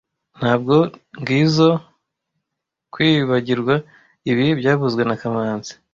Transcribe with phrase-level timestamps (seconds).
[0.39, 0.75] Ntabwo
[1.21, 1.77] ngizoe
[2.93, 3.75] kwibagirwa
[4.31, 5.73] ibi byavuzwe na kamanzi